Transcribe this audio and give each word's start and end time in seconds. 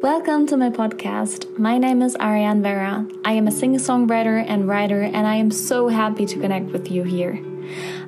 Welcome 0.00 0.46
to 0.46 0.56
my 0.56 0.70
podcast. 0.70 1.58
My 1.58 1.76
name 1.76 2.02
is 2.02 2.14
Ariane 2.20 2.62
Vera. 2.62 3.04
I 3.24 3.32
am 3.32 3.48
a 3.48 3.50
singer 3.50 3.80
songwriter 3.80 4.44
and 4.46 4.68
writer, 4.68 5.02
and 5.02 5.26
I 5.26 5.34
am 5.34 5.50
so 5.50 5.88
happy 5.88 6.24
to 6.24 6.38
connect 6.38 6.66
with 6.66 6.88
you 6.88 7.02
here. 7.02 7.42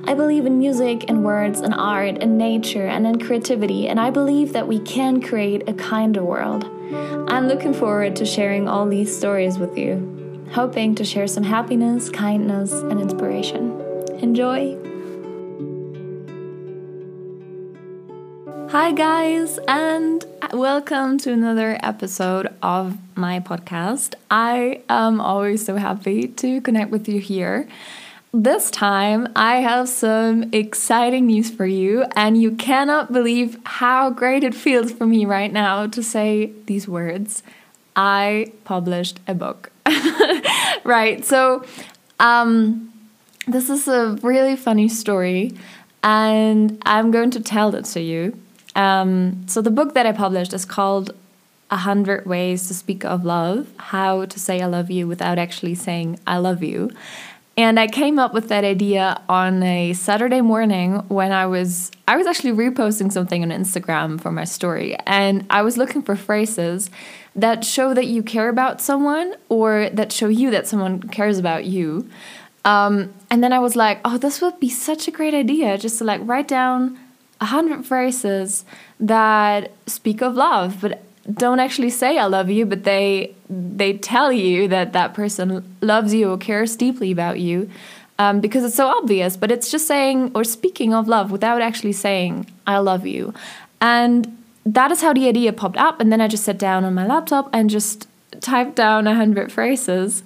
I 0.04 0.14
believe 0.14 0.46
in 0.46 0.56
music 0.56 1.06
and 1.08 1.24
words 1.24 1.58
and 1.58 1.74
art 1.74 2.18
and 2.20 2.38
nature 2.38 2.86
and 2.86 3.08
in 3.08 3.18
creativity, 3.18 3.88
and 3.88 3.98
I 3.98 4.10
believe 4.10 4.52
that 4.52 4.68
we 4.68 4.78
can 4.78 5.20
create 5.20 5.68
a 5.68 5.74
kinder 5.74 6.22
world. 6.22 6.64
I'm 7.28 7.48
looking 7.48 7.74
forward 7.74 8.14
to 8.16 8.24
sharing 8.24 8.68
all 8.68 8.86
these 8.86 9.14
stories 9.14 9.58
with 9.58 9.76
you, 9.76 10.46
hoping 10.52 10.94
to 10.94 11.04
share 11.04 11.26
some 11.26 11.42
happiness, 11.42 12.08
kindness, 12.08 12.70
and 12.72 13.00
inspiration. 13.00 13.80
Enjoy! 14.20 14.76
Hi, 18.70 18.92
guys, 18.92 19.58
and 19.66 20.24
welcome 20.52 21.16
to 21.16 21.32
another 21.32 21.78
episode 21.82 22.48
of 22.60 22.98
my 23.16 23.38
podcast. 23.38 24.14
I 24.30 24.82
am 24.88 25.20
always 25.20 25.64
so 25.64 25.76
happy 25.76 26.26
to 26.26 26.60
connect 26.60 26.90
with 26.90 27.08
you 27.08 27.20
here. 27.20 27.68
This 28.32 28.70
time, 28.70 29.28
I 29.36 29.56
have 29.56 29.88
some 29.88 30.52
exciting 30.52 31.26
news 31.26 31.50
for 31.50 31.66
you, 31.66 32.04
and 32.16 32.40
you 32.40 32.52
cannot 32.52 33.12
believe 33.12 33.58
how 33.64 34.10
great 34.10 34.42
it 34.42 34.54
feels 34.54 34.90
for 34.92 35.06
me 35.06 35.24
right 35.24 35.52
now 35.52 35.86
to 35.86 36.02
say 36.02 36.52
these 36.66 36.88
words. 36.88 37.42
I 37.94 38.52
published 38.64 39.20
a 39.28 39.34
book. 39.34 39.70
right, 40.84 41.24
so 41.24 41.64
um, 42.18 42.92
this 43.46 43.70
is 43.70 43.86
a 43.86 44.18
really 44.22 44.56
funny 44.56 44.88
story, 44.88 45.52
and 46.02 46.80
I'm 46.84 47.10
going 47.10 47.30
to 47.32 47.40
tell 47.40 47.74
it 47.74 47.84
to 47.86 48.00
you 48.00 48.36
um, 48.74 49.44
so 49.46 49.60
the 49.60 49.70
book 49.70 49.94
that 49.94 50.06
I 50.06 50.12
published 50.12 50.52
is 50.52 50.64
called 50.64 51.14
A 51.70 51.78
Hundred 51.78 52.26
Ways 52.26 52.68
to 52.68 52.74
Speak 52.74 53.04
of 53.04 53.24
Love 53.24 53.68
How 53.78 54.24
to 54.24 54.38
Say 54.38 54.60
I 54.60 54.66
Love 54.66 54.90
You 54.90 55.06
Without 55.06 55.38
Actually 55.38 55.74
Saying 55.74 56.18
I 56.26 56.38
Love 56.38 56.62
You. 56.62 56.90
And 57.56 57.78
I 57.78 57.88
came 57.88 58.18
up 58.18 58.32
with 58.32 58.48
that 58.48 58.64
idea 58.64 59.20
on 59.28 59.62
a 59.62 59.92
Saturday 59.92 60.40
morning 60.40 61.00
when 61.08 61.32
I 61.32 61.46
was 61.46 61.90
I 62.06 62.16
was 62.16 62.26
actually 62.26 62.52
reposting 62.52 63.12
something 63.12 63.42
on 63.42 63.50
Instagram 63.50 64.20
for 64.20 64.32
my 64.32 64.44
story 64.44 64.96
and 65.06 65.44
I 65.50 65.62
was 65.62 65.76
looking 65.76 66.00
for 66.02 66.16
phrases 66.16 66.90
that 67.36 67.64
show 67.64 67.92
that 67.92 68.06
you 68.06 68.22
care 68.22 68.48
about 68.48 68.80
someone 68.80 69.34
or 69.48 69.90
that 69.90 70.12
show 70.12 70.28
you 70.28 70.50
that 70.52 70.66
someone 70.66 71.02
cares 71.02 71.38
about 71.38 71.64
you. 71.64 72.08
Um, 72.64 73.12
and 73.30 73.42
then 73.42 73.52
I 73.52 73.58
was 73.58 73.76
like, 73.76 74.00
oh, 74.04 74.18
this 74.18 74.40
would 74.40 74.60
be 74.60 74.68
such 74.68 75.08
a 75.08 75.10
great 75.10 75.34
idea 75.34 75.78
just 75.78 75.98
to 75.98 76.04
like 76.04 76.20
write 76.24 76.48
down 76.48 76.98
a 77.40 77.46
hundred 77.46 77.86
phrases 77.86 78.64
that 78.98 79.72
speak 79.86 80.20
of 80.20 80.34
love, 80.34 80.78
but 80.80 81.02
don't 81.32 81.60
actually 81.60 81.90
say 81.90 82.18
I 82.18 82.26
love 82.26 82.50
you, 82.50 82.66
but 82.66 82.84
they 82.84 83.34
they 83.48 83.94
tell 83.94 84.32
you 84.32 84.68
that 84.68 84.92
that 84.92 85.14
person 85.14 85.76
loves 85.80 86.14
you 86.14 86.30
or 86.30 86.38
cares 86.38 86.76
deeply 86.76 87.10
about 87.10 87.40
you. 87.40 87.70
Um, 88.18 88.40
because 88.40 88.64
it's 88.64 88.76
so 88.76 88.88
obvious, 88.88 89.34
but 89.38 89.50
it's 89.50 89.70
just 89.70 89.86
saying 89.86 90.32
or 90.34 90.44
speaking 90.44 90.92
of 90.92 91.08
love 91.08 91.30
without 91.30 91.62
actually 91.62 91.92
saying 91.92 92.46
I 92.66 92.76
love 92.76 93.06
you. 93.06 93.32
And 93.80 94.36
that 94.66 94.92
is 94.92 95.00
how 95.00 95.14
the 95.14 95.26
idea 95.26 95.54
popped 95.54 95.78
up. 95.78 96.00
And 96.00 96.12
then 96.12 96.20
I 96.20 96.28
just 96.28 96.44
sat 96.44 96.58
down 96.58 96.84
on 96.84 96.92
my 96.92 97.06
laptop 97.06 97.48
and 97.54 97.70
just 97.70 98.06
typed 98.40 98.76
down 98.76 99.06
a 99.06 99.14
hundred 99.14 99.50
phrases. 99.50 100.22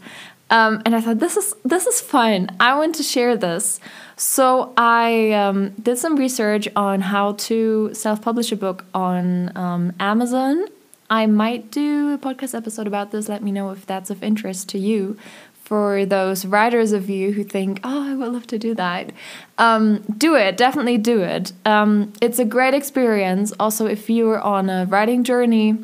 Um, 0.50 0.82
and 0.84 0.94
I 0.94 1.00
thought 1.00 1.20
this 1.20 1.36
is 1.36 1.54
this 1.64 1.86
is 1.86 2.00
fun. 2.00 2.50
I 2.60 2.76
want 2.76 2.96
to 2.96 3.02
share 3.02 3.36
this. 3.36 3.80
So 4.16 4.72
I 4.76 5.32
um, 5.32 5.70
did 5.70 5.98
some 5.98 6.16
research 6.16 6.68
on 6.76 7.00
how 7.00 7.32
to 7.32 7.92
self-publish 7.94 8.52
a 8.52 8.56
book 8.56 8.84
on 8.94 9.56
um, 9.56 9.92
Amazon. 9.98 10.66
I 11.10 11.26
might 11.26 11.70
do 11.70 12.14
a 12.14 12.18
podcast 12.18 12.54
episode 12.56 12.86
about 12.86 13.10
this. 13.10 13.28
Let 13.28 13.42
me 13.42 13.52
know 13.52 13.70
if 13.70 13.86
that's 13.86 14.10
of 14.10 14.22
interest 14.22 14.68
to 14.70 14.78
you. 14.78 15.18
For 15.64 16.04
those 16.04 16.44
writers 16.44 16.92
of 16.92 17.08
you 17.08 17.32
who 17.32 17.42
think, 17.42 17.80
"Oh, 17.82 18.10
I 18.10 18.14
would 18.14 18.32
love 18.32 18.46
to 18.48 18.58
do 18.58 18.74
that," 18.74 19.12
um, 19.56 20.04
do 20.16 20.34
it. 20.34 20.58
Definitely 20.58 20.98
do 20.98 21.22
it. 21.22 21.52
Um, 21.64 22.12
it's 22.20 22.38
a 22.38 22.44
great 22.44 22.74
experience. 22.74 23.50
Also, 23.58 23.86
if 23.86 24.10
you're 24.10 24.40
on 24.40 24.68
a 24.68 24.84
writing 24.84 25.24
journey, 25.24 25.78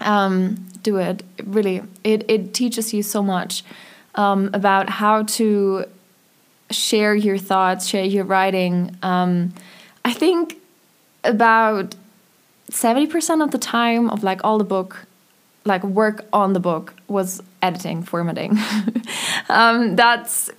um, 0.00 0.64
do 0.84 0.98
it. 0.98 1.24
Really, 1.44 1.82
it 2.04 2.24
it 2.28 2.54
teaches 2.54 2.94
you 2.94 3.02
so 3.02 3.24
much 3.24 3.64
um, 4.14 4.50
about 4.52 4.88
how 4.88 5.24
to 5.24 5.86
share 6.72 7.14
your 7.14 7.38
thoughts, 7.38 7.86
share 7.86 8.04
your 8.04 8.24
writing. 8.24 8.96
Um, 9.02 9.52
I 10.04 10.12
think 10.12 10.56
about 11.24 11.94
70% 12.70 13.42
of 13.42 13.50
the 13.50 13.58
time 13.58 14.10
of 14.10 14.24
like 14.24 14.40
all 14.44 14.58
the 14.58 14.64
book, 14.64 15.06
like 15.64 15.84
work 15.84 16.26
on 16.32 16.52
the 16.52 16.60
book 16.60 16.94
was 17.08 17.42
editing, 17.60 18.02
formatting. 18.02 18.58
um, 19.48 19.94
that's 19.96 20.50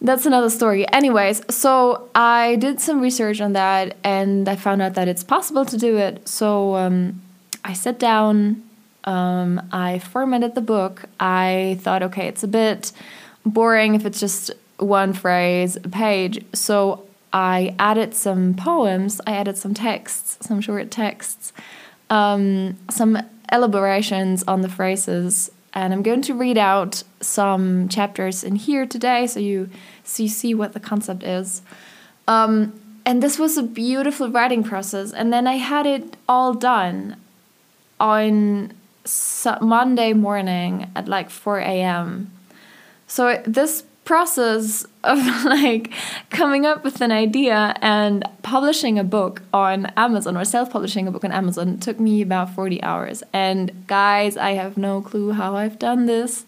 that's 0.00 0.26
another 0.26 0.50
story. 0.50 0.86
Anyways, 0.92 1.42
so 1.52 2.08
I 2.14 2.56
did 2.56 2.80
some 2.80 3.00
research 3.00 3.40
on 3.40 3.54
that 3.54 3.96
and 4.04 4.48
I 4.48 4.54
found 4.54 4.80
out 4.80 4.94
that 4.94 5.08
it's 5.08 5.24
possible 5.24 5.64
to 5.64 5.76
do 5.76 5.96
it. 5.96 6.28
So 6.28 6.76
um, 6.76 7.20
I 7.64 7.72
sat 7.72 7.98
down, 7.98 8.62
um, 9.04 9.60
I 9.72 9.98
formatted 9.98 10.54
the 10.54 10.60
book. 10.60 11.04
I 11.18 11.78
thought, 11.80 12.02
okay, 12.04 12.28
it's 12.28 12.44
a 12.44 12.48
bit 12.48 12.92
boring 13.50 13.94
if 13.94 14.04
it's 14.04 14.20
just 14.20 14.50
one 14.78 15.12
phrase 15.12 15.76
a 15.76 15.88
page. 15.88 16.44
So 16.54 17.06
I 17.32 17.74
added 17.78 18.14
some 18.14 18.54
poems, 18.54 19.20
I 19.26 19.32
added 19.32 19.58
some 19.58 19.74
texts, 19.74 20.46
some 20.46 20.60
short 20.60 20.90
texts, 20.90 21.52
um, 22.10 22.76
some 22.90 23.18
elaborations 23.52 24.44
on 24.44 24.62
the 24.62 24.68
phrases. 24.68 25.50
And 25.74 25.92
I'm 25.92 26.02
going 26.02 26.22
to 26.22 26.34
read 26.34 26.56
out 26.56 27.02
some 27.20 27.88
chapters 27.88 28.42
in 28.42 28.56
here 28.56 28.86
today 28.86 29.26
so 29.26 29.38
you, 29.40 29.68
so 30.04 30.22
you 30.22 30.28
see 30.28 30.54
what 30.54 30.72
the 30.72 30.80
concept 30.80 31.22
is. 31.22 31.62
Um, 32.26 32.80
and 33.04 33.22
this 33.22 33.38
was 33.38 33.56
a 33.56 33.62
beautiful 33.62 34.28
writing 34.30 34.62
process. 34.62 35.12
And 35.12 35.32
then 35.32 35.46
I 35.46 35.54
had 35.54 35.86
it 35.86 36.16
all 36.28 36.54
done 36.54 37.16
on 38.00 38.72
Monday 39.60 40.12
morning 40.12 40.90
at 40.94 41.08
like 41.08 41.30
4 41.30 41.58
a.m. 41.60 42.30
So 43.08 43.42
this 43.44 43.84
process 44.04 44.86
of 45.04 45.18
like 45.44 45.92
coming 46.30 46.64
up 46.64 46.84
with 46.84 47.00
an 47.00 47.12
idea 47.12 47.74
and 47.82 48.24
publishing 48.42 48.98
a 48.98 49.04
book 49.04 49.42
on 49.52 49.86
Amazon 49.96 50.36
or 50.36 50.44
self-publishing 50.44 51.06
a 51.06 51.10
book 51.10 51.24
on 51.24 51.32
Amazon 51.32 51.78
took 51.78 51.98
me 51.98 52.22
about 52.22 52.54
40 52.54 52.82
hours. 52.82 53.22
And 53.32 53.86
guys, 53.86 54.36
I 54.36 54.52
have 54.52 54.78
no 54.78 55.02
clue 55.02 55.32
how 55.32 55.56
I've 55.56 55.78
done 55.78 56.06
this. 56.06 56.46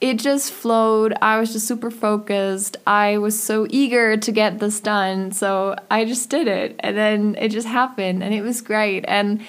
It 0.00 0.18
just 0.18 0.52
flowed. 0.52 1.14
I 1.20 1.40
was 1.40 1.52
just 1.52 1.66
super 1.66 1.90
focused. 1.90 2.76
I 2.86 3.18
was 3.18 3.42
so 3.42 3.66
eager 3.68 4.16
to 4.16 4.32
get 4.32 4.60
this 4.60 4.78
done. 4.78 5.32
So 5.32 5.76
I 5.90 6.04
just 6.04 6.30
did 6.30 6.46
it. 6.46 6.76
And 6.80 6.96
then 6.96 7.36
it 7.38 7.48
just 7.48 7.66
happened 7.66 8.22
and 8.22 8.32
it 8.32 8.42
was 8.42 8.60
great. 8.60 9.04
And 9.08 9.40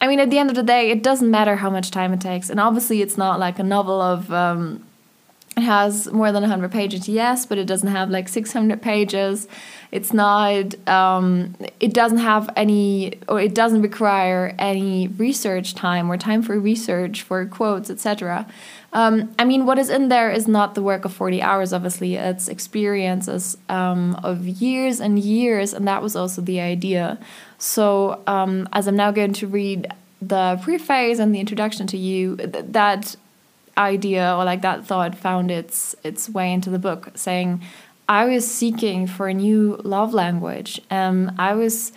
I 0.00 0.06
mean, 0.06 0.20
at 0.20 0.30
the 0.30 0.38
end 0.38 0.50
of 0.50 0.56
the 0.56 0.62
day, 0.62 0.90
it 0.90 1.02
doesn't 1.02 1.30
matter 1.30 1.56
how 1.56 1.70
much 1.70 1.90
time 1.90 2.12
it 2.12 2.20
takes. 2.20 2.50
And 2.50 2.60
obviously, 2.60 3.00
it's 3.00 3.16
not 3.16 3.40
like 3.40 3.58
a 3.58 3.64
novel 3.64 4.00
of 4.00 4.30
um, 4.30 4.85
it 5.56 5.62
has 5.62 6.12
more 6.12 6.32
than 6.32 6.42
100 6.42 6.70
pages 6.70 7.08
yes 7.08 7.46
but 7.46 7.56
it 7.56 7.66
doesn't 7.66 7.88
have 7.88 8.10
like 8.10 8.28
600 8.28 8.82
pages. 8.82 9.48
It's 9.90 10.12
not 10.12 10.88
um, 10.88 11.56
it 11.80 11.94
doesn't 11.94 12.18
have 12.18 12.50
any 12.56 13.18
or 13.28 13.40
it 13.40 13.54
doesn't 13.54 13.80
require 13.80 14.54
any 14.58 15.08
research 15.08 15.74
time 15.74 16.10
or 16.10 16.18
time 16.18 16.42
for 16.42 16.58
research 16.60 17.22
for 17.22 17.46
quotes 17.46 17.88
etc 17.88 18.46
um, 18.92 19.34
i 19.38 19.44
mean 19.44 19.64
what 19.64 19.78
is 19.78 19.88
in 19.88 20.08
there 20.08 20.30
is 20.30 20.46
not 20.46 20.74
the 20.74 20.82
work 20.82 21.04
of 21.06 21.12
40 21.12 21.40
hours 21.40 21.72
obviously. 21.72 22.16
It's 22.16 22.48
experiences 22.48 23.56
um, 23.70 24.18
of 24.22 24.46
years 24.46 25.00
and 25.00 25.18
years 25.18 25.72
and 25.72 25.88
that 25.88 26.02
was 26.02 26.16
also 26.16 26.42
the 26.42 26.60
idea. 26.60 27.18
So 27.58 28.22
um, 28.26 28.68
as 28.74 28.86
i'm 28.86 28.96
now 28.96 29.10
going 29.10 29.32
to 29.34 29.46
read 29.46 29.86
the 30.20 30.60
preface 30.62 31.18
and 31.18 31.34
the 31.34 31.40
introduction 31.40 31.86
to 31.86 31.96
you 31.96 32.36
th 32.36 32.64
that 32.72 33.16
idea 33.78 34.34
or 34.36 34.44
like 34.44 34.62
that 34.62 34.86
thought 34.86 35.16
found 35.16 35.50
its 35.50 35.94
its 36.02 36.28
way 36.28 36.52
into 36.52 36.70
the 36.70 36.78
book 36.78 37.10
saying 37.14 37.60
i 38.08 38.24
was 38.24 38.50
seeking 38.50 39.06
for 39.06 39.28
a 39.28 39.34
new 39.34 39.78
love 39.84 40.14
language 40.14 40.80
um, 40.90 41.30
i 41.38 41.54
was 41.54 41.92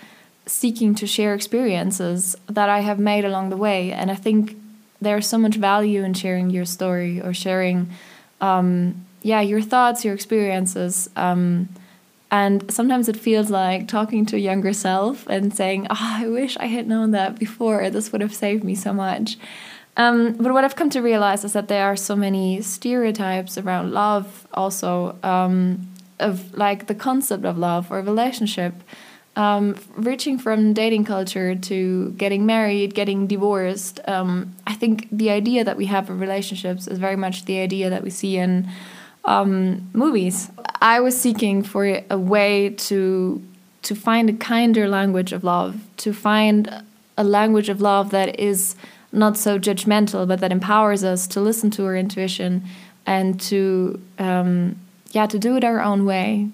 seeking 0.46 0.94
to 0.96 1.08
share 1.08 1.34
experiences 1.34 2.36
that 2.48 2.70
i 2.70 2.80
have 2.80 3.00
made 3.00 3.24
along 3.24 3.50
the 3.50 3.58
way 3.58 3.92
and 3.92 4.12
i 4.12 4.16
think 4.16 4.58
there's 5.02 5.28
so 5.28 5.38
much 5.38 5.56
value 5.56 6.04
in 6.04 6.14
sharing 6.14 6.50
your 6.50 6.66
story 6.66 7.22
or 7.22 7.34
sharing 7.34 7.90
um, 8.42 9.06
yeah 9.22 9.40
your 9.40 9.62
thoughts 9.62 10.04
your 10.04 10.14
experiences 10.14 11.10
um, 11.16 11.70
and 12.32 12.72
sometimes 12.72 13.10
it 13.10 13.18
feels 13.18 13.50
like 13.50 13.88
talking 13.88 14.26
to 14.26 14.36
a 14.36 14.40
younger 14.40 14.74
self 14.74 15.26
and 15.28 15.56
saying 15.56 15.88
oh 15.90 15.98
i 16.00 16.28
wish 16.28 16.58
i 16.58 16.66
had 16.66 16.88
known 16.88 17.12
that 17.12 17.40
before 17.40 17.90
this 17.90 18.12
would 18.12 18.22
have 18.22 18.36
saved 18.36 18.64
me 18.64 18.76
so 18.76 18.92
much 18.92 19.38
um, 20.00 20.34
but 20.40 20.54
what 20.54 20.64
I've 20.64 20.78
come 20.78 20.90
to 20.92 21.02
realize 21.02 21.44
is 21.44 21.52
that 21.52 21.68
there 21.68 21.86
are 21.86 21.98
so 21.98 22.16
many 22.16 22.62
stereotypes 22.62 23.58
around 23.58 23.92
love, 23.92 24.48
also 24.54 25.18
um, 25.24 25.90
of 26.20 26.58
like 26.58 26.88
the 26.88 26.96
concept 26.96 27.44
of 27.44 27.58
love 27.58 27.92
or 27.92 28.02
relationship. 28.02 28.74
Um, 29.36 29.76
reaching 29.96 30.40
from 30.40 30.72
dating 30.72 31.04
culture 31.04 31.54
to 31.54 32.12
getting 32.12 32.46
married, 32.46 32.96
getting 32.96 33.28
divorced, 33.28 34.00
um, 34.08 34.56
I 34.66 34.74
think 34.74 35.10
the 35.12 35.32
idea 35.32 35.66
that 35.66 35.76
we 35.76 35.88
have 35.88 36.10
of 36.10 36.22
relationships 36.22 36.88
is 36.88 36.98
very 36.98 37.18
much 37.18 37.44
the 37.44 37.60
idea 37.60 37.90
that 37.90 38.02
we 38.02 38.10
see 38.10 38.38
in 38.38 38.70
um, 39.26 39.90
movies. 39.92 40.50
I 40.82 41.02
was 41.02 41.20
seeking 41.20 41.62
for 41.62 42.02
a 42.10 42.18
way 42.18 42.70
to 42.88 43.44
to 43.82 43.96
find 43.96 44.30
a 44.30 44.34
kinder 44.34 44.88
language 44.88 45.34
of 45.34 45.44
love, 45.44 45.82
to 45.98 46.14
find 46.14 46.84
a 47.18 47.24
language 47.24 47.68
of 47.68 47.82
love 47.82 48.12
that 48.12 48.40
is 48.40 48.76
not 49.12 49.38
so 49.38 49.60
judgmental, 49.60 50.28
but 50.28 50.40
that 50.40 50.52
empowers 50.52 51.04
us 51.04 51.28
to 51.28 51.42
listen 51.42 51.72
to 51.72 51.86
our 51.86 51.96
intuition 51.96 52.64
and 53.06 53.40
to 53.42 54.00
um, 54.20 54.76
yeah 55.12 55.26
to 55.26 55.40
do 55.40 55.56
it 55.56 55.64
our 55.64 55.82
own 55.82 56.06
way 56.06 56.50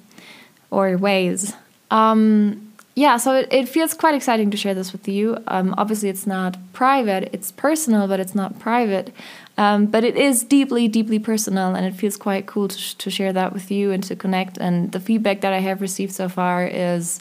or 0.71 0.97
ways. 0.97 1.53
Um, 1.91 2.61
yeah, 2.95 3.17
so 3.17 3.35
it, 3.35 3.49
it 3.51 3.67
feels 3.67 3.93
quite 3.93 4.15
exciting 4.15 4.51
to 4.51 4.57
share 4.57 4.73
this 4.73 4.93
with 4.93 5.07
you. 5.07 5.37
Um, 5.47 5.75
obviously, 5.77 6.07
it's 6.07 6.25
not 6.25 6.55
private, 6.71 7.29
it's 7.33 7.51
personal, 7.51 8.07
but 8.07 8.21
it's 8.21 8.33
not 8.33 8.57
private. 8.57 9.13
Um, 9.57 9.85
but 9.85 10.03
it 10.03 10.15
is 10.15 10.43
deeply, 10.43 10.87
deeply 10.87 11.19
personal, 11.19 11.75
and 11.75 11.85
it 11.85 11.93
feels 11.93 12.15
quite 12.17 12.45
cool 12.45 12.69
to, 12.69 12.77
sh 12.77 12.93
to 12.95 13.09
share 13.09 13.33
that 13.33 13.53
with 13.53 13.69
you 13.69 13.91
and 13.91 14.01
to 14.05 14.15
connect. 14.15 14.57
And 14.57 14.91
the 14.93 14.99
feedback 14.99 15.41
that 15.41 15.51
I 15.51 15.59
have 15.59 15.81
received 15.81 16.13
so 16.13 16.29
far 16.29 16.65
is 16.65 17.19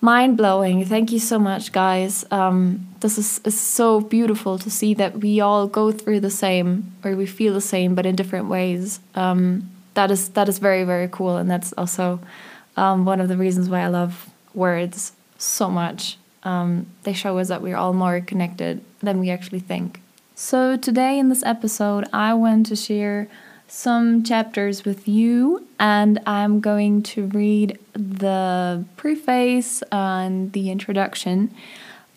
mind 0.00 0.36
blowing. 0.36 0.84
Thank 0.84 1.12
you 1.12 1.18
so 1.18 1.38
much, 1.38 1.72
guys. 1.72 2.24
Um, 2.30 2.86
this 3.00 3.18
is, 3.18 3.40
is 3.44 3.58
so 3.58 4.00
beautiful 4.00 4.58
to 4.58 4.70
see 4.70 4.94
that 4.94 5.18
we 5.18 5.40
all 5.40 5.66
go 5.66 5.92
through 5.92 6.20
the 6.20 6.30
same, 6.30 6.92
or 7.04 7.16
we 7.16 7.26
feel 7.26 7.54
the 7.54 7.60
same, 7.60 7.94
but 7.94 8.06
in 8.06 8.16
different 8.16 8.48
ways. 8.48 9.00
Um, 9.14 9.70
that 9.94 10.10
is 10.10 10.30
that 10.30 10.48
is 10.48 10.58
very, 10.58 10.84
very 10.84 11.08
cool, 11.10 11.36
and 11.36 11.50
that's 11.50 11.72
also 11.74 12.20
um, 12.76 13.04
one 13.04 13.20
of 13.20 13.28
the 13.28 13.36
reasons 13.36 13.68
why 13.68 13.80
I 13.80 13.88
love 13.88 14.30
words 14.54 15.12
so 15.38 15.68
much. 15.68 16.16
Um, 16.42 16.86
they 17.02 17.12
show 17.12 17.38
us 17.38 17.48
that 17.48 17.60
we're 17.60 17.76
all 17.76 17.92
more 17.92 18.20
connected 18.20 18.82
than 19.00 19.20
we 19.20 19.30
actually 19.30 19.60
think. 19.60 20.00
So, 20.34 20.76
today 20.76 21.18
in 21.18 21.28
this 21.28 21.42
episode, 21.42 22.06
I 22.12 22.32
want 22.32 22.66
to 22.66 22.76
share 22.76 23.28
some 23.68 24.22
chapters 24.24 24.84
with 24.84 25.06
you, 25.06 25.66
and 25.78 26.18
I'm 26.26 26.60
going 26.60 27.02
to 27.02 27.26
read 27.26 27.78
the 28.00 28.84
preface 28.96 29.82
and 29.92 30.52
the 30.52 30.70
introduction. 30.70 31.54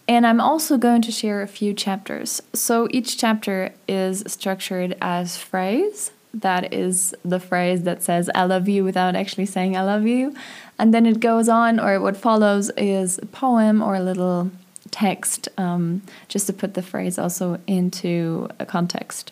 And 0.08 0.26
I'm 0.26 0.42
also 0.42 0.78
going 0.78 1.02
to 1.04 1.12
share 1.12 1.42
a 1.42 1.48
few 1.48 1.74
chapters. 1.74 2.42
So, 2.54 2.88
each 2.92 3.18
chapter 3.18 3.74
is 3.88 4.24
structured 4.28 4.96
as 5.02 5.38
phrase. 5.38 6.12
That 6.34 6.74
is 6.74 7.14
the 7.24 7.40
phrase 7.40 7.84
that 7.84 8.02
says, 8.02 8.30
I 8.34 8.46
love 8.46 8.68
you 8.68 8.84
without 8.84 9.16
actually 9.16 9.46
saying, 9.46 9.78
I 9.78 9.84
love 9.84 10.06
you. 10.06 10.34
And 10.80 10.94
then 10.94 11.06
it 11.06 11.20
goes 11.20 11.48
on, 11.48 11.80
or 11.80 12.00
what 12.02 12.18
follows 12.18 12.70
is 12.76 13.20
a 13.20 13.26
poem 13.28 13.82
or 13.82 13.96
a 13.96 14.02
little 14.02 14.52
text, 14.92 15.48
um, 15.58 16.02
just 16.28 16.48
to 16.48 16.54
put 16.54 16.74
the 16.74 16.82
phrase 16.82 17.18
also 17.20 17.60
into 17.68 18.50
a 18.60 18.66
context. 18.66 19.32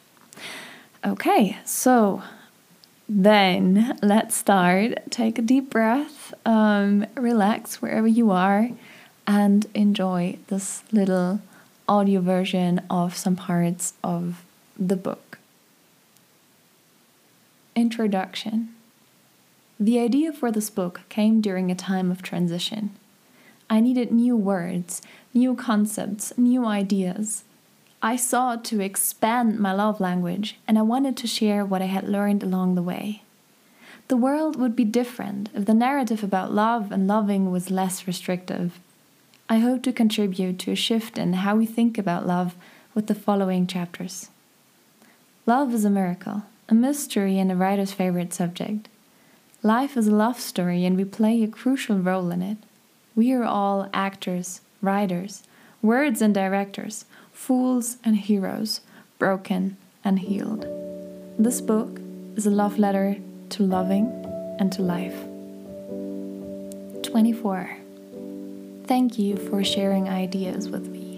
Okay, 1.03 1.57
so 1.65 2.21
then 3.13 3.97
let's 4.01 4.35
start. 4.35 5.11
Take 5.11 5.37
a 5.37 5.41
deep 5.41 5.69
breath, 5.69 6.33
um, 6.45 7.05
relax 7.15 7.81
wherever 7.81 8.07
you 8.07 8.31
are, 8.31 8.69
and 9.27 9.65
enjoy 9.73 10.37
this 10.47 10.83
little 10.91 11.41
audio 11.87 12.21
version 12.21 12.81
of 12.89 13.17
some 13.17 13.35
parts 13.35 13.93
of 14.03 14.43
the 14.77 14.95
book. 14.95 15.39
Introduction 17.75 18.69
the 19.81 19.97
idea 19.97 20.31
for 20.31 20.51
this 20.51 20.69
book 20.69 21.01
came 21.09 21.41
during 21.41 21.71
a 21.71 21.75
time 21.75 22.11
of 22.11 22.21
transition. 22.21 22.91
I 23.67 23.79
needed 23.79 24.11
new 24.11 24.37
words, 24.37 25.01
new 25.33 25.55
concepts, 25.55 26.37
new 26.37 26.67
ideas. 26.67 27.43
I 28.03 28.15
sought 28.15 28.65
to 28.65 28.79
expand 28.79 29.59
my 29.59 29.73
love 29.73 29.99
language 29.99 30.57
and 30.67 30.79
I 30.79 30.81
wanted 30.81 31.15
to 31.17 31.27
share 31.27 31.63
what 31.63 31.83
I 31.83 31.85
had 31.85 32.09
learned 32.09 32.41
along 32.41 32.73
the 32.73 32.81
way. 32.81 33.21
The 34.07 34.17
world 34.17 34.55
would 34.55 34.75
be 34.75 34.85
different 34.85 35.49
if 35.53 35.65
the 35.65 35.73
narrative 35.73 36.23
about 36.23 36.51
love 36.51 36.91
and 36.91 37.07
loving 37.07 37.51
was 37.51 37.69
less 37.69 38.07
restrictive. 38.07 38.79
I 39.47 39.59
hope 39.59 39.83
to 39.83 39.93
contribute 39.93 40.57
to 40.59 40.71
a 40.71 40.75
shift 40.75 41.17
in 41.17 41.33
how 41.33 41.55
we 41.55 41.65
think 41.65 41.97
about 41.97 42.25
love 42.25 42.55
with 42.95 43.07
the 43.07 43.15
following 43.15 43.67
chapters. 43.67 44.29
Love 45.45 45.73
is 45.73 45.85
a 45.85 45.89
miracle, 45.89 46.43
a 46.69 46.73
mystery, 46.73 47.37
and 47.37 47.51
a 47.51 47.55
writer's 47.55 47.91
favorite 47.91 48.33
subject. 48.33 48.87
Life 49.61 49.95
is 49.95 50.07
a 50.07 50.15
love 50.15 50.39
story, 50.39 50.85
and 50.85 50.97
we 50.97 51.05
play 51.05 51.43
a 51.43 51.47
crucial 51.47 51.97
role 51.99 52.31
in 52.31 52.41
it. 52.41 52.57
We 53.15 53.31
are 53.33 53.43
all 53.43 53.89
actors, 53.93 54.61
writers, 54.81 55.43
words 55.81 56.21
and 56.21 56.33
directors, 56.33 57.05
fools 57.41 57.97
and 58.03 58.15
heroes, 58.15 58.81
broken 59.17 59.75
and 60.03 60.19
healed. 60.19 60.65
This 61.39 61.59
book 61.59 61.99
is 62.35 62.45
a 62.45 62.51
love 62.51 62.77
letter 62.77 63.17
to 63.49 63.63
loving 63.63 64.05
and 64.59 64.71
to 64.73 64.83
life. 64.83 65.17
24. 67.01 67.77
Thank 68.85 69.17
you 69.17 69.37
for 69.37 69.63
sharing 69.63 70.07
ideas 70.07 70.69
with 70.69 70.87
me. 70.89 71.17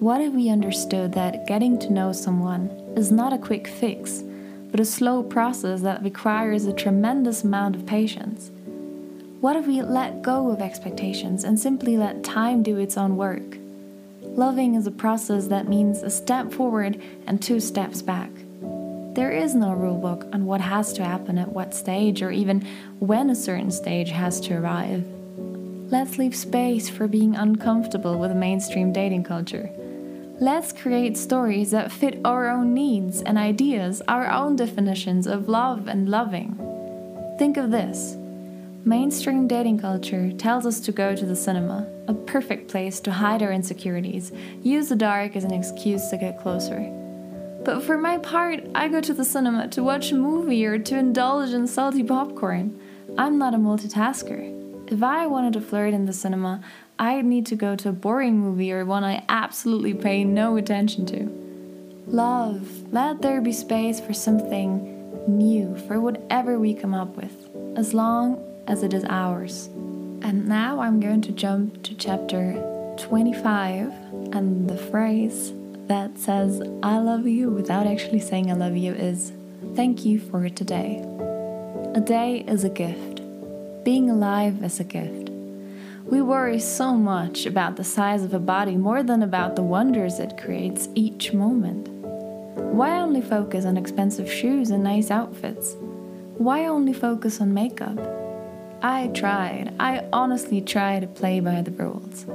What 0.00 0.20
if 0.20 0.34
we 0.34 0.50
understood 0.50 1.14
that 1.14 1.46
getting 1.46 1.78
to 1.78 1.90
know 1.90 2.12
someone 2.12 2.68
is 2.94 3.10
not 3.10 3.32
a 3.32 3.38
quick 3.38 3.66
fix? 3.66 4.22
but 4.72 4.80
a 4.80 4.84
slow 4.86 5.22
process 5.22 5.82
that 5.82 6.02
requires 6.02 6.64
a 6.64 6.72
tremendous 6.72 7.44
amount 7.44 7.76
of 7.76 7.84
patience. 7.84 8.50
What 9.42 9.54
if 9.54 9.66
we 9.66 9.82
let 9.82 10.22
go 10.22 10.50
of 10.50 10.62
expectations 10.62 11.44
and 11.44 11.60
simply 11.60 11.98
let 11.98 12.24
time 12.24 12.62
do 12.62 12.78
its 12.78 12.96
own 12.96 13.18
work? 13.18 13.51
Loving 14.36 14.74
is 14.74 14.86
a 14.86 14.90
process 14.90 15.46
that 15.48 15.68
means 15.68 16.02
a 16.02 16.10
step 16.10 16.52
forward 16.52 17.00
and 17.26 17.40
two 17.40 17.60
steps 17.60 18.02
back. 18.02 18.30
There 19.14 19.30
is 19.30 19.54
no 19.54 19.68
rulebook 19.68 20.32
on 20.34 20.46
what 20.46 20.60
has 20.60 20.92
to 20.94 21.04
happen 21.04 21.38
at 21.38 21.52
what 21.52 21.74
stage 21.74 22.22
or 22.22 22.30
even 22.30 22.66
when 22.98 23.30
a 23.30 23.34
certain 23.34 23.70
stage 23.70 24.10
has 24.10 24.40
to 24.40 24.54
arrive. 24.54 25.04
Let's 25.90 26.16
leave 26.18 26.34
space 26.34 26.88
for 26.88 27.06
being 27.06 27.36
uncomfortable 27.36 28.18
with 28.18 28.32
mainstream 28.34 28.92
dating 28.92 29.24
culture 29.24 29.70
Let's 30.42 30.72
create 30.72 31.16
stories 31.16 31.70
that 31.70 31.92
fit 31.92 32.20
our 32.24 32.48
own 32.48 32.74
needs 32.74 33.22
and 33.22 33.38
ideas, 33.38 34.02
our 34.08 34.28
own 34.28 34.56
definitions 34.56 35.28
of 35.28 35.48
love 35.48 35.86
and 35.86 36.08
loving. 36.08 36.56
Think 37.38 37.56
of 37.56 37.70
this 37.70 38.16
mainstream 38.84 39.46
dating 39.46 39.78
culture 39.78 40.32
tells 40.32 40.66
us 40.66 40.80
to 40.80 40.90
go 40.90 41.14
to 41.14 41.24
the 41.24 41.36
cinema, 41.36 41.88
a 42.08 42.14
perfect 42.14 42.68
place 42.68 43.00
to 43.00 43.12
hide 43.12 43.42
our 43.42 43.52
insecurities, 43.52 44.32
use 44.62 44.88
the 44.88 44.96
dark 44.96 45.36
as 45.36 45.44
an 45.44 45.52
excuse 45.52 46.08
to 46.08 46.16
get 46.16 46.40
closer. 46.40 46.80
But 47.64 47.82
for 47.82 47.96
my 47.96 48.18
part, 48.18 48.64
I 48.74 48.88
go 48.88 49.00
to 49.00 49.14
the 49.14 49.24
cinema 49.24 49.68
to 49.68 49.82
watch 49.82 50.10
a 50.10 50.16
movie 50.16 50.66
or 50.66 50.78
to 50.78 50.98
indulge 50.98 51.50
in 51.50 51.66
salty 51.66 52.02
popcorn. 52.02 52.78
I'm 53.16 53.38
not 53.38 53.54
a 53.54 53.58
multitasker. 53.58 54.90
If 54.90 55.02
I 55.02 55.26
wanted 55.26 55.52
to 55.54 55.60
flirt 55.60 55.94
in 55.94 56.06
the 56.06 56.12
cinema, 56.12 56.62
I'd 56.98 57.24
need 57.24 57.46
to 57.46 57.56
go 57.56 57.76
to 57.76 57.90
a 57.90 57.92
boring 57.92 58.38
movie 58.38 58.72
or 58.72 58.84
one 58.84 59.04
I 59.04 59.24
absolutely 59.28 59.94
pay 59.94 60.24
no 60.24 60.56
attention 60.56 61.06
to. 61.06 61.42
Love, 62.08 62.92
let 62.92 63.22
there 63.22 63.40
be 63.40 63.52
space 63.52 64.00
for 64.00 64.12
something 64.12 65.28
new, 65.28 65.76
for 65.86 66.00
whatever 66.00 66.58
we 66.58 66.74
come 66.74 66.94
up 66.94 67.16
with, 67.16 67.48
as 67.76 67.94
long 67.94 68.42
as 68.66 68.82
it 68.82 68.92
is 68.92 69.04
ours. 69.04 69.68
And 70.24 70.46
now 70.46 70.80
I'm 70.80 71.00
going 71.00 71.20
to 71.22 71.32
jump 71.32 71.82
to 71.82 71.94
chapter 71.94 72.54
25 72.98 73.92
and 74.32 74.70
the 74.70 74.76
phrase 74.76 75.52
that 75.88 76.16
says, 76.16 76.62
I 76.82 76.98
love 76.98 77.26
you 77.26 77.50
without 77.50 77.88
actually 77.88 78.20
saying 78.20 78.48
I 78.48 78.54
love 78.54 78.76
you 78.76 78.92
is, 78.92 79.32
Thank 79.74 80.04
you 80.04 80.20
for 80.20 80.48
today. 80.48 80.98
A 81.94 82.00
day 82.00 82.44
is 82.46 82.62
a 82.62 82.68
gift. 82.68 83.20
Being 83.84 84.10
alive 84.10 84.62
is 84.62 84.78
a 84.78 84.84
gift. 84.84 85.30
We 86.04 86.22
worry 86.22 86.60
so 86.60 86.94
much 86.94 87.44
about 87.46 87.76
the 87.76 87.84
size 87.84 88.22
of 88.22 88.32
a 88.32 88.38
body 88.38 88.76
more 88.76 89.02
than 89.02 89.22
about 89.22 89.56
the 89.56 89.62
wonders 89.62 90.20
it 90.20 90.38
creates 90.38 90.88
each 90.94 91.32
moment. 91.32 91.88
Why 91.88 93.00
only 93.00 93.22
focus 93.22 93.64
on 93.64 93.76
expensive 93.76 94.30
shoes 94.30 94.70
and 94.70 94.84
nice 94.84 95.10
outfits? 95.10 95.74
Why 96.38 96.66
only 96.66 96.92
focus 96.92 97.40
on 97.40 97.54
makeup? 97.54 98.21
I 98.84 99.06
tried, 99.14 99.72
I 99.78 100.04
honestly 100.12 100.60
tried 100.60 101.02
to 101.02 101.06
play 101.06 101.38
by 101.38 101.62
the 101.62 101.70
rules. 101.70 102.26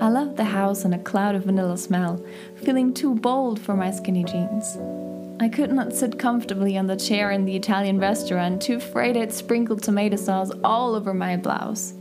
I 0.00 0.08
left 0.08 0.38
the 0.38 0.44
house 0.44 0.86
in 0.86 0.94
a 0.94 0.98
cloud 0.98 1.34
of 1.34 1.44
vanilla 1.44 1.76
smell, 1.76 2.24
feeling 2.64 2.94
too 2.94 3.14
bold 3.14 3.60
for 3.60 3.74
my 3.74 3.90
skinny 3.90 4.24
jeans. 4.24 4.78
I 5.38 5.50
could 5.50 5.70
not 5.70 5.92
sit 5.92 6.18
comfortably 6.18 6.78
on 6.78 6.86
the 6.86 6.96
chair 6.96 7.30
in 7.30 7.44
the 7.44 7.56
Italian 7.56 7.98
restaurant, 7.98 8.62
too 8.62 8.76
afraid 8.76 9.18
I'd 9.18 9.34
sprinkled 9.34 9.82
tomato 9.82 10.16
sauce 10.16 10.50
all 10.64 10.94
over 10.94 11.12
my 11.12 11.36
blouse. 11.36 11.92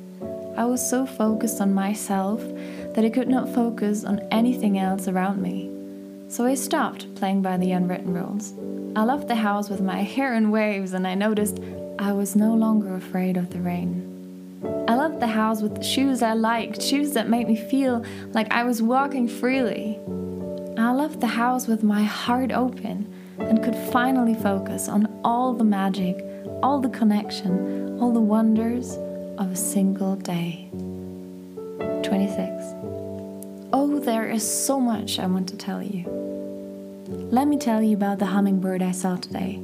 I 0.55 0.63
was 0.63 0.89
so 0.89 1.05
focused 1.05 1.59
on 1.59 1.73
myself 1.73 2.41
that 2.95 3.03
I 3.03 3.09
could 3.09 3.27
not 3.27 3.53
focus 3.53 4.05
on 4.05 4.25
anything 4.31 4.79
else 4.79 5.09
around 5.09 5.41
me. 5.41 5.69
So 6.29 6.45
I 6.45 6.55
stopped 6.55 7.13
playing 7.15 7.41
by 7.41 7.57
the 7.57 7.73
unwritten 7.73 8.13
rules. 8.13 8.53
I 8.95 9.03
left 9.03 9.27
the 9.27 9.35
house 9.35 9.69
with 9.69 9.81
my 9.81 10.01
hair 10.01 10.33
in 10.33 10.49
waves 10.49 10.93
and 10.93 11.05
I 11.05 11.15
noticed 11.15 11.59
I 11.99 12.13
was 12.13 12.35
no 12.35 12.53
longer 12.53 12.95
afraid 12.95 13.37
of 13.37 13.51
the 13.51 13.59
rain. 13.59 14.07
I 14.87 14.95
loved 14.95 15.19
the 15.19 15.27
house 15.27 15.61
with 15.61 15.75
the 15.75 15.83
shoes 15.83 16.21
I 16.21 16.33
liked, 16.33 16.81
shoes 16.81 17.13
that 17.13 17.29
made 17.29 17.47
me 17.47 17.55
feel 17.55 18.03
like 18.33 18.51
I 18.51 18.63
was 18.63 18.81
walking 18.81 19.27
freely. 19.27 19.99
I 20.77 20.91
loved 20.91 21.21
the 21.21 21.27
house 21.27 21.67
with 21.67 21.83
my 21.83 22.03
heart 22.03 22.51
open 22.51 23.11
and 23.39 23.63
could 23.63 23.75
finally 23.75 24.33
focus 24.33 24.87
on 24.87 25.07
all 25.23 25.53
the 25.53 25.63
magic, 25.63 26.23
all 26.61 26.79
the 26.79 26.89
connection, 26.89 27.99
all 27.99 28.11
the 28.11 28.19
wonders 28.19 28.97
of 29.37 29.51
a 29.51 29.55
single 29.55 30.15
day. 30.15 30.69
26. 32.03 32.63
Oh, 33.73 33.99
there 34.03 34.29
is 34.29 34.43
so 34.49 34.79
much 34.79 35.19
I 35.19 35.27
want 35.27 35.47
to 35.49 35.57
tell 35.57 35.81
you. 35.81 36.05
Let 37.07 37.47
me 37.47 37.57
tell 37.57 37.81
you 37.81 37.95
about 37.95 38.19
the 38.19 38.25
hummingbird 38.27 38.81
I 38.81 38.91
saw 38.91 39.15
today, 39.15 39.61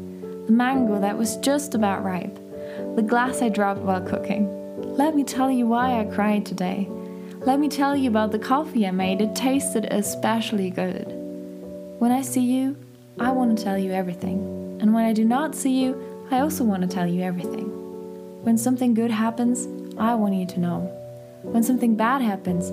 the 0.48 0.54
mango 0.54 0.98
that 1.00 1.18
was 1.18 1.36
just 1.38 1.76
about 1.76 2.06
ripe, 2.06 2.36
the 2.96 3.02
glass 3.02 3.42
I 3.42 3.50
dropped 3.50 3.82
while 3.82 4.02
cooking. 4.02 4.48
Let 4.96 5.14
me 5.14 5.26
tell 5.26 5.52
you 5.52 5.68
why 5.68 6.00
I 6.00 6.06
cried 6.06 6.46
today. 6.46 6.88
Let 7.40 7.60
me 7.60 7.68
tell 7.68 7.98
you 7.98 8.10
about 8.10 8.32
the 8.32 8.40
coffee 8.40 8.88
I 8.88 8.92
made. 8.92 9.22
It 9.22 9.36
tasted 9.36 9.86
especially 9.92 10.70
good. 10.70 11.06
When 12.00 12.14
I 12.14 12.22
see 12.22 12.42
you, 12.42 12.78
I 13.20 13.32
want 13.32 13.58
to 13.58 13.64
tell 13.64 13.78
you 13.78 13.92
everything. 13.92 14.80
And 14.82 14.94
when 14.94 15.04
I 15.04 15.12
do 15.12 15.26
not 15.26 15.54
see 15.54 15.84
you, 15.84 16.28
I 16.32 16.40
also 16.40 16.64
want 16.64 16.82
to 16.82 16.88
tell 16.88 17.08
you 17.08 17.24
everything. 17.24 17.66
When 18.44 18.58
something 18.58 18.94
good 18.94 19.12
happens, 19.12 19.68
I 19.98 20.16
want 20.16 20.36
you 20.36 20.46
to 20.46 20.60
know. 20.62 20.80
When 21.42 21.64
something 21.64 21.96
bad 21.96 22.22
happens, 22.22 22.72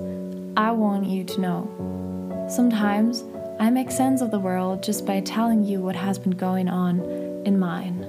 I 0.56 0.70
want 0.70 1.06
you 1.06 1.24
to 1.24 1.40
know. 1.40 2.46
Sometimes 2.48 3.24
I 3.58 3.70
make 3.70 3.90
sense 3.90 4.20
of 4.20 4.30
the 4.30 4.38
world 4.38 4.82
just 4.84 5.04
by 5.04 5.20
telling 5.20 5.64
you 5.64 5.80
what 5.80 5.96
has 5.96 6.18
been 6.18 6.36
going 6.36 6.68
on 6.68 7.23
in 7.44 7.58
mine. 7.58 8.04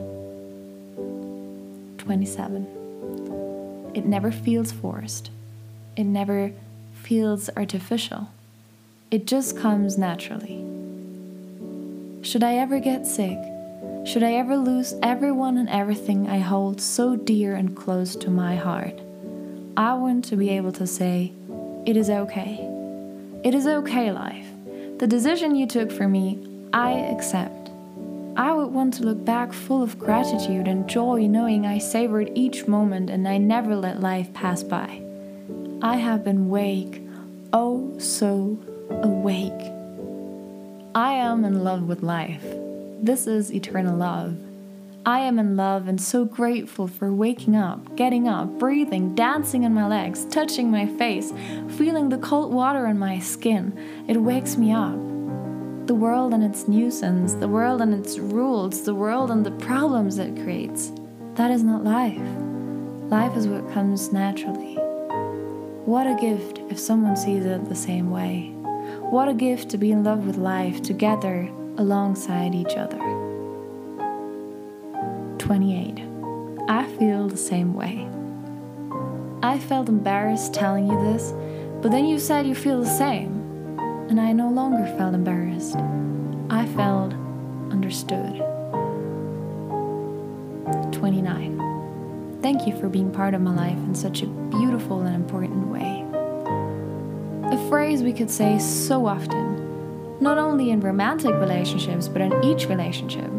27. 1.97 3.91
It 3.93 4.05
never 4.05 4.31
feels 4.31 4.71
forced. 4.71 5.31
It 5.95 6.03
never 6.03 6.51
feels 6.93 7.49
artificial. 7.55 8.29
It 9.11 9.25
just 9.27 9.57
comes 9.57 9.97
naturally. 9.97 10.63
Should 12.21 12.43
I 12.43 12.55
ever 12.55 12.79
get 12.79 13.05
sick? 13.05 13.37
Should 14.05 14.23
I 14.23 14.33
ever 14.33 14.57
lose 14.57 14.93
everyone 15.01 15.57
and 15.57 15.69
everything 15.69 16.27
I 16.27 16.39
hold 16.39 16.81
so 16.81 17.15
dear 17.15 17.55
and 17.55 17.75
close 17.75 18.15
to 18.17 18.29
my 18.29 18.55
heart? 18.55 18.99
I 19.77 19.93
want 19.95 20.25
to 20.25 20.35
be 20.35 20.49
able 20.49 20.71
to 20.73 20.85
say, 20.85 21.31
It 21.85 21.97
is 21.97 22.09
okay. 22.09 22.59
It 23.43 23.53
is 23.55 23.67
okay, 23.67 24.11
life. 24.11 24.47
The 24.99 25.07
decision 25.07 25.55
you 25.55 25.67
took 25.67 25.91
for 25.91 26.07
me, 26.07 26.39
I 26.73 26.91
accept. 26.91 27.64
I 28.37 28.51
would 28.51 28.73
want 28.73 28.93
to 28.95 29.03
look 29.03 29.23
back 29.23 29.53
full 29.53 29.81
of 29.81 29.97
gratitude 29.97 30.67
and 30.67 30.89
joy, 30.89 31.25
knowing 31.27 31.65
I 31.65 31.77
savored 31.77 32.29
each 32.35 32.67
moment 32.67 33.09
and 33.09 33.27
I 33.27 33.37
never 33.37 33.77
let 33.77 34.01
life 34.01 34.33
pass 34.33 34.61
by. 34.61 35.01
I 35.81 35.95
have 35.95 36.25
been 36.25 36.47
awake, 36.47 37.01
oh 37.53 37.97
so 37.97 38.59
awake. 38.89 39.51
I 40.93 41.13
am 41.13 41.45
in 41.45 41.63
love 41.63 41.83
with 41.83 42.03
life. 42.03 42.43
This 43.01 43.25
is 43.25 43.53
eternal 43.53 43.95
love. 43.95 44.37
I 45.05 45.19
am 45.19 45.39
in 45.39 45.55
love 45.55 45.87
and 45.87 46.01
so 46.01 46.25
grateful 46.25 46.87
for 46.87 47.13
waking 47.13 47.55
up, 47.55 47.95
getting 47.95 48.27
up, 48.27 48.59
breathing, 48.59 49.15
dancing 49.15 49.63
on 49.63 49.73
my 49.73 49.87
legs, 49.87 50.25
touching 50.25 50.71
my 50.71 50.87
face, 50.97 51.31
feeling 51.77 52.09
the 52.09 52.17
cold 52.17 52.51
water 52.51 52.87
on 52.87 52.99
my 52.99 53.19
skin. 53.19 54.05
It 54.09 54.17
wakes 54.17 54.57
me 54.57 54.73
up. 54.73 55.04
The 55.85 55.93
world 55.93 56.33
and 56.33 56.43
its 56.43 56.67
nuisance, 56.67 57.35
the 57.35 57.47
world 57.47 57.79
and 57.79 57.93
its 57.93 58.17
rules, 58.17 58.85
the 58.85 58.95
world 58.95 59.29
and 59.29 59.45
the 59.45 59.51
problems 59.51 60.17
it 60.17 60.35
creates. 60.43 60.91
That 61.35 61.51
is 61.51 61.61
not 61.61 61.83
life. 61.83 62.17
Life 63.11 63.37
is 63.37 63.47
what 63.47 63.71
comes 63.71 64.11
naturally. 64.11 64.73
What 65.85 66.07
a 66.07 66.17
gift 66.19 66.59
if 66.71 66.79
someone 66.79 67.15
sees 67.15 67.45
it 67.45 67.69
the 67.69 67.75
same 67.75 68.09
way. 68.09 68.49
What 69.11 69.29
a 69.29 69.33
gift 69.35 69.69
to 69.69 69.77
be 69.77 69.91
in 69.91 70.03
love 70.03 70.25
with 70.25 70.37
life 70.37 70.81
together 70.81 71.47
alongside 71.77 72.55
each 72.55 72.75
other. 72.75 72.97
28. 75.37 76.03
I 76.67 76.87
feel 76.97 77.27
the 77.27 77.37
same 77.37 77.75
way. 77.75 78.09
I 79.43 79.59
felt 79.59 79.87
embarrassed 79.87 80.51
telling 80.51 80.87
you 80.87 80.99
this, 81.13 81.31
but 81.83 81.91
then 81.91 82.07
you 82.07 82.17
said 82.17 82.47
you 82.47 82.55
feel 82.55 82.81
the 82.81 82.89
same, 82.89 83.44
and 84.09 84.19
I 84.19 84.31
no 84.31 84.49
longer 84.49 84.85
felt 84.97 85.13
embarrassed. 85.15 85.75
I 86.49 86.65
felt 86.75 87.13
understood. 87.71 88.37
29. 90.91 92.39
Thank 92.41 92.67
you 92.67 92.77
for 92.79 92.89
being 92.89 93.11
part 93.11 93.33
of 93.33 93.41
my 93.41 93.55
life 93.55 93.77
in 93.77 93.95
such 93.95 94.21
a 94.21 94.27
beautiful 94.27 95.01
and 95.01 95.15
important 95.15 95.67
way 95.67 96.05
a 97.55 97.69
phrase 97.69 98.03
we 98.03 98.11
could 98.11 98.29
say 98.29 98.59
so 98.59 99.05
often, 99.05 100.19
not 100.19 100.37
only 100.37 100.71
in 100.71 100.79
romantic 100.81 101.33
relationships, 101.35 102.07
but 102.07 102.21
in 102.21 102.43
each 102.43 102.67
relationship. 102.67 103.29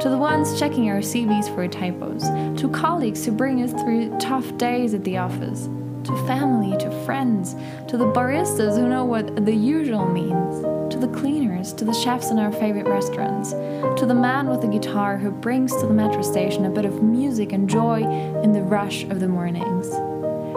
To 0.00 0.08
the 0.08 0.18
ones 0.18 0.58
checking 0.58 0.88
our 0.90 0.98
CVs 0.98 1.52
for 1.54 1.66
typos, 1.66 2.22
to 2.60 2.68
colleagues 2.68 3.24
who 3.24 3.32
bring 3.32 3.62
us 3.62 3.72
through 3.72 4.16
tough 4.18 4.56
days 4.58 4.94
at 4.94 5.02
the 5.02 5.18
office, 5.18 5.68
to 6.08 6.26
family, 6.26 6.76
to 6.78 6.90
friends, 7.04 7.54
to 7.86 7.96
the 7.96 8.06
baristas 8.06 8.76
who 8.76 8.88
know 8.88 9.04
what 9.04 9.44
the 9.44 9.54
usual 9.54 10.06
means, 10.06 10.92
to 10.92 10.98
the 10.98 11.08
cleaners, 11.08 11.72
to 11.74 11.84
the 11.84 11.94
chefs 11.94 12.30
in 12.30 12.38
our 12.38 12.50
favorite 12.50 12.86
restaurants, 12.86 13.52
to 14.00 14.04
the 14.06 14.14
man 14.14 14.48
with 14.48 14.60
the 14.60 14.68
guitar 14.68 15.16
who 15.16 15.30
brings 15.30 15.74
to 15.76 15.86
the 15.86 15.94
metro 15.94 16.22
station 16.22 16.64
a 16.64 16.70
bit 16.70 16.84
of 16.84 17.02
music 17.02 17.52
and 17.52 17.70
joy 17.70 18.02
in 18.42 18.52
the 18.52 18.62
rush 18.62 19.04
of 19.04 19.20
the 19.20 19.28
mornings 19.28 19.88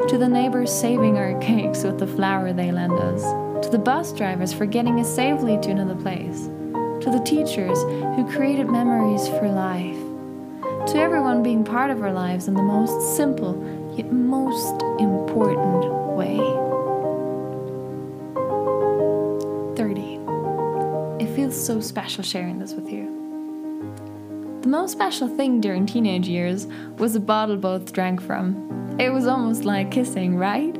to 0.07 0.17
the 0.17 0.27
neighbors 0.27 0.69
saving 0.69 1.17
our 1.17 1.39
cakes 1.39 1.83
with 1.83 1.99
the 1.99 2.07
flour 2.07 2.51
they 2.51 2.71
lend 2.71 2.91
us, 2.93 3.21
to 3.63 3.69
the 3.69 3.77
bus 3.77 4.11
drivers 4.11 4.51
for 4.51 4.65
getting 4.65 4.99
us 4.99 5.15
safely 5.15 5.57
to 5.59 5.69
another 5.69 5.95
place, 5.95 6.47
to 7.01 7.09
the 7.09 7.21
teachers 7.23 7.81
who 8.15 8.29
created 8.29 8.67
memories 8.67 9.27
for 9.29 9.47
life, 9.47 9.95
to 10.87 10.97
everyone 10.97 11.43
being 11.43 11.63
part 11.63 11.91
of 11.91 12.01
our 12.01 12.11
lives 12.11 12.47
in 12.47 12.55
the 12.55 12.61
most 12.61 13.15
simple 13.15 13.53
yet 13.95 14.11
most 14.11 14.81
important 14.99 15.85
way. 16.15 16.37
30. 19.75 20.19
It 21.23 21.35
feels 21.35 21.55
so 21.55 21.79
special 21.79 22.23
sharing 22.23 22.59
this 22.59 22.73
with 22.73 22.89
you. 22.89 23.17
The 24.61 24.69
most 24.69 24.91
special 24.91 25.27
thing 25.27 25.59
during 25.59 25.85
teenage 25.85 26.27
years 26.27 26.67
was 26.97 27.13
the 27.13 27.19
bottle 27.19 27.57
both 27.57 27.91
drank 27.93 28.21
from. 28.21 28.97
It 28.99 29.11
was 29.11 29.25
almost 29.25 29.63
like 29.63 29.89
kissing, 29.89 30.35
right? 30.35 30.77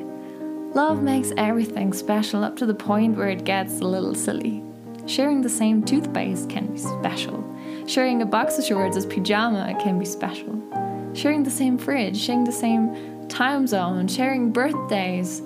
Love 0.76 1.02
makes 1.02 1.34
everything 1.36 1.92
special 1.92 2.44
up 2.44 2.56
to 2.58 2.66
the 2.66 2.74
point 2.74 3.18
where 3.18 3.30
it 3.30 3.44
gets 3.44 3.80
a 3.80 3.86
little 3.86 4.14
silly. 4.14 4.64
Sharing 5.06 5.42
the 5.42 5.50
same 5.50 5.84
toothpaste 5.84 6.50
can 6.50 6.68
be 6.68 6.78
special. 6.78 7.44
Sharing 7.88 8.22
a 8.22 8.26
box 8.26 8.58
of 8.58 8.66
shorts 8.66 8.96
as 8.96 9.06
pajama 9.06 9.76
can 9.82 9.98
be 9.98 10.06
special. 10.06 10.71
Sharing 11.14 11.44
the 11.44 11.52
same 11.52 11.78
fridge, 11.78 12.18
sharing 12.18 12.46
the 12.46 12.52
same 12.52 13.28
time 13.28 13.68
zone, 13.68 14.08
sharing 14.08 14.52
birthdays. 14.52 15.42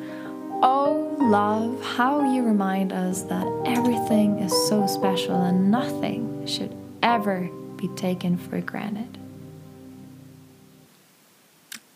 Oh, 0.61 1.15
love, 1.19 1.83
how 1.83 2.33
you 2.33 2.43
remind 2.43 2.93
us 2.93 3.23
that 3.23 3.47
everything 3.65 4.39
is 4.39 4.51
so 4.67 4.87
special 4.87 5.35
and 5.35 5.69
nothing 5.69 6.45
should 6.45 6.75
ever 7.03 7.49
be 7.77 7.87
taken 7.89 8.37
for 8.37 8.61
granted. 8.61 9.17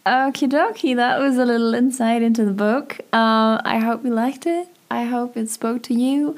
Okie 0.06 0.50
dokie, 0.50 0.96
that 0.96 1.20
was 1.20 1.38
a 1.38 1.46
little 1.46 1.74
insight 1.74 2.22
into 2.22 2.44
the 2.46 2.54
book. 2.54 3.00
Uh, 3.14 3.62
I 3.64 3.80
hope 3.80 4.04
you 4.04 4.12
liked 4.12 4.46
it. 4.46 4.68
I 4.90 5.04
hope 5.04 5.38
it 5.38 5.50
spoke 5.50 5.84
to 5.84 5.94
you. 5.94 6.36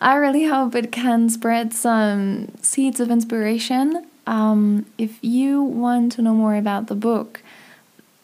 I 0.00 0.14
really 0.14 0.44
hope 0.44 0.74
it 0.74 0.92
can 0.92 1.28
spread 1.28 1.72
some 1.72 2.48
seeds 2.62 3.00
of 3.00 3.10
inspiration. 3.10 4.07
Um, 4.28 4.84
if 4.98 5.18
you 5.22 5.62
want 5.62 6.12
to 6.12 6.22
know 6.22 6.34
more 6.34 6.54
about 6.54 6.88
the 6.88 6.94
book, 6.94 7.40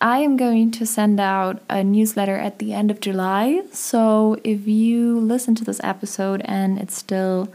I 0.03 0.19
am 0.19 0.37
going 0.37 0.71
to 0.73 0.85
send 0.85 1.19
out 1.19 1.63
a 1.71 1.83
newsletter 1.83 2.37
at 2.37 2.59
the 2.59 2.75
end 2.75 2.91
of 2.91 3.01
July. 3.01 3.63
So 3.73 4.39
if 4.45 4.67
you 4.67 5.19
listen 5.19 5.55
to 5.55 5.65
this 5.65 5.81
episode 5.83 6.43
and 6.45 6.79
it's 6.79 6.95
still 6.95 7.51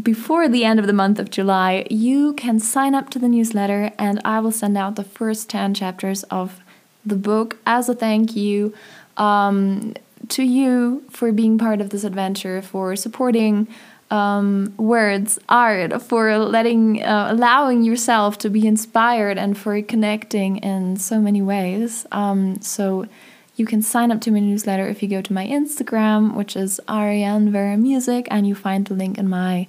before 0.00 0.48
the 0.48 0.64
end 0.64 0.78
of 0.78 0.86
the 0.86 0.92
month 0.92 1.18
of 1.18 1.30
July, 1.30 1.84
you 1.90 2.32
can 2.34 2.60
sign 2.60 2.94
up 2.94 3.10
to 3.10 3.18
the 3.18 3.28
newsletter 3.28 3.90
and 3.98 4.20
I 4.24 4.38
will 4.38 4.52
send 4.52 4.78
out 4.78 4.94
the 4.94 5.02
first 5.02 5.50
10 5.50 5.74
chapters 5.74 6.22
of 6.24 6.60
the 7.04 7.16
book 7.16 7.58
as 7.66 7.88
a 7.88 7.94
thank 7.94 8.36
you 8.36 8.72
um, 9.16 9.94
to 10.28 10.44
you 10.44 11.02
for 11.10 11.32
being 11.32 11.58
part 11.58 11.80
of 11.80 11.90
this 11.90 12.04
adventure, 12.04 12.62
for 12.62 12.94
supporting 12.94 13.66
um, 14.12 14.74
words, 14.76 15.38
art, 15.48 16.02
for 16.02 16.36
letting, 16.38 17.02
uh, 17.02 17.28
allowing 17.30 17.82
yourself 17.82 18.38
to 18.38 18.50
be 18.50 18.66
inspired 18.66 19.38
and 19.38 19.56
for 19.56 19.80
connecting 19.82 20.58
in 20.58 20.98
so 20.98 21.18
many 21.18 21.40
ways. 21.40 22.06
Um, 22.12 22.60
so, 22.60 23.06
you 23.54 23.66
can 23.66 23.82
sign 23.82 24.10
up 24.10 24.20
to 24.22 24.30
my 24.30 24.40
newsletter 24.40 24.88
if 24.88 25.02
you 25.02 25.08
go 25.08 25.20
to 25.20 25.32
my 25.32 25.46
Instagram, 25.46 26.34
which 26.34 26.56
is 26.56 26.80
Ariane 26.88 27.50
Vera 27.52 27.76
Music, 27.76 28.26
and 28.30 28.46
you 28.46 28.54
find 28.54 28.86
the 28.86 28.94
link 28.94 29.18
in 29.18 29.28
my 29.28 29.66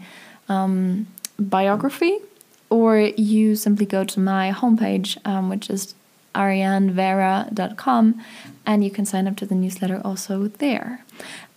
um, 0.47 1.07
biography, 1.37 2.17
or 2.69 2.97
you 2.99 3.55
simply 3.55 3.85
go 3.85 4.03
to 4.05 4.19
my 4.19 4.51
homepage, 4.51 5.17
um, 5.27 5.49
which 5.49 5.69
is 5.69 5.95
arianevera.com 6.33 8.23
and 8.65 8.83
you 8.83 8.91
can 8.91 9.05
sign 9.05 9.27
up 9.27 9.35
to 9.37 9.45
the 9.45 9.55
newsletter 9.55 10.01
also 10.03 10.47
there. 10.47 11.03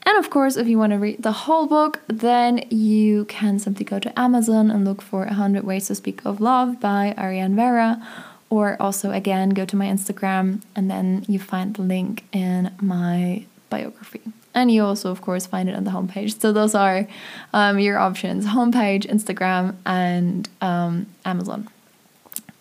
And 0.07 0.17
of 0.19 0.31
course, 0.31 0.57
if 0.57 0.69
you 0.69 0.79
want 0.79 0.93
to 0.93 0.99
read 0.99 1.25
the 1.25 1.33
whole 1.33 1.67
book, 1.67 2.01
then 2.07 2.65
you 2.71 3.25
can 3.25 3.59
simply 3.59 3.85
go 3.85 3.99
to 3.99 4.17
Amazon 4.19 4.71
and 4.71 4.85
look 4.85 5.03
for 5.03 5.25
100 5.25 5.65
Ways 5.65 5.89
to 5.89 5.97
Speak 5.97 6.25
of 6.25 6.41
Love 6.41 6.81
by 6.81 7.13
Ariane 7.19 7.57
Vera. 7.57 8.01
Or 8.49 8.81
also, 8.81 9.11
again, 9.11 9.51
go 9.51 9.65
to 9.65 9.75
my 9.75 9.87
Instagram 9.87 10.63
and 10.77 10.89
then 10.89 11.25
you 11.27 11.41
find 11.41 11.75
the 11.75 11.83
link 11.83 12.25
in 12.33 12.73
my 12.81 13.45
biography. 13.69 14.21
And 14.55 14.71
you 14.71 14.85
also, 14.85 15.11
of 15.11 15.21
course, 15.21 15.45
find 15.45 15.69
it 15.69 15.75
on 15.75 15.83
the 15.83 15.91
homepage. 15.91 16.41
So 16.41 16.53
those 16.53 16.77
are 16.77 17.09
um, 17.53 17.81
your 17.81 17.99
options 17.99 18.47
homepage, 18.47 19.07
Instagram, 19.07 19.75
and 19.85 20.49
um, 20.61 21.07
Amazon. 21.25 21.69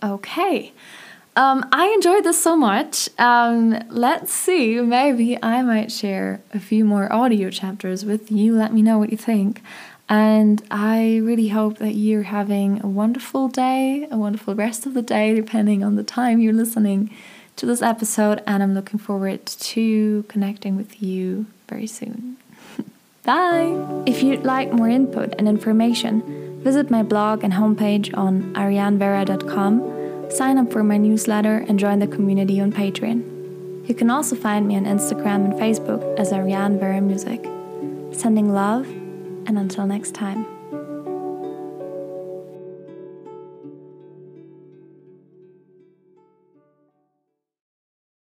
Okay. 0.02 0.74
Um, 1.38 1.68
I 1.72 1.88
enjoyed 1.88 2.24
this 2.24 2.42
so 2.42 2.56
much. 2.56 3.10
Um, 3.20 3.77
let's 3.89 4.32
see, 4.32 4.80
maybe 4.80 5.38
I 5.44 5.62
might 5.63 5.92
share 5.92 6.42
a 6.54 6.60
few 6.60 6.86
more 6.86 7.12
audio 7.12 7.50
chapters 7.50 8.06
with 8.06 8.32
you. 8.32 8.56
Let 8.56 8.74
me 8.74 8.82
know 8.82 8.98
what 8.98 9.12
you 9.12 9.18
think. 9.18 9.62
And 10.08 10.62
I 10.72 11.18
really 11.24 11.50
hope 11.50 11.80
that 11.80 11.96
you're 11.96 12.24
having 12.24 12.82
a 12.84 12.88
wonderful 12.88 13.50
day, 13.50 14.08
a 14.10 14.18
wonderful 14.18 14.56
rest 14.56 14.86
of 14.86 14.94
the 14.94 15.01
day, 15.01 15.34
depending 15.34 15.84
on 15.84 15.96
the 15.96 16.04
time 16.04 16.39
you're 16.39 16.54
listening 16.54 17.10
to 17.58 17.65
this 17.65 17.82
episode. 17.82 18.42
And 18.48 18.63
I'm 18.63 18.74
looking 18.74 19.00
forward 19.00 19.46
to 19.46 20.24
connecting 20.30 20.77
with 20.77 21.01
you 21.01 21.48
very 21.68 21.88
soon. 21.88 22.38
Bye! 23.24 24.04
If 24.06 24.24
you'd 24.24 24.44
like 24.44 24.72
more 24.72 24.88
input 24.88 25.34
and 25.38 25.50
information, 25.50 26.62
visit 26.62 26.89
my 26.89 27.04
blog 27.04 27.44
and 27.44 27.54
homepage 27.54 28.15
on 28.15 28.54
arianevera.com 28.54 29.95
sign 30.32 30.58
up 30.58 30.72
for 30.72 30.84
my 30.84 30.98
newsletter, 30.98 31.65
and 31.67 31.79
join 31.79 32.00
the 32.00 32.08
community 32.08 32.60
on 32.60 32.72
Patreon. 32.72 33.88
You 33.88 33.94
can 33.94 34.10
also 34.10 34.36
find 34.36 34.67
me 34.67 34.75
on 34.77 34.86
Instagram 34.86 35.46
and 35.46 35.53
Facebook 35.53 36.01
as 36.17 36.34
Ariane 36.34 36.79
Vera 36.79 37.01
Music. 37.01 37.44
Sending 38.12 38.53
love, 38.53 38.88
and 39.46 39.58
until 39.58 39.86
next 39.86 40.15
time. 40.15 40.54